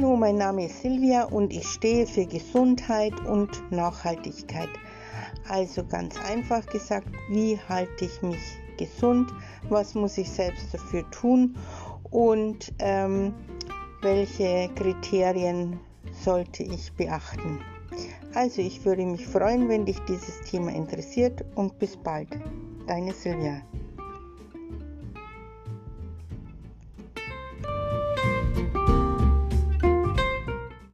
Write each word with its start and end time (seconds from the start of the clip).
Hallo, 0.00 0.16
mein 0.16 0.38
Name 0.38 0.64
ist 0.64 0.80
Silvia 0.80 1.24
und 1.24 1.52
ich 1.52 1.68
stehe 1.68 2.06
für 2.06 2.24
Gesundheit 2.24 3.12
und 3.26 3.50
Nachhaltigkeit. 3.70 4.70
Also 5.46 5.84
ganz 5.84 6.18
einfach 6.24 6.64
gesagt, 6.64 7.06
wie 7.28 7.58
halte 7.68 8.06
ich 8.06 8.22
mich 8.22 8.40
gesund? 8.78 9.30
Was 9.68 9.94
muss 9.94 10.16
ich 10.16 10.30
selbst 10.30 10.72
dafür 10.72 11.04
tun? 11.10 11.54
Und 12.10 12.72
ähm, 12.78 13.34
welche 14.00 14.70
Kriterien 14.74 15.78
sollte 16.24 16.62
ich 16.62 16.90
beachten? 16.94 17.60
Also 18.32 18.62
ich 18.62 18.82
würde 18.86 19.04
mich 19.04 19.26
freuen, 19.26 19.68
wenn 19.68 19.84
dich 19.84 19.98
dieses 20.08 20.40
Thema 20.50 20.72
interessiert 20.72 21.44
und 21.56 21.78
bis 21.78 21.98
bald. 21.98 22.30
Deine 22.86 23.12
Silvia. 23.12 23.60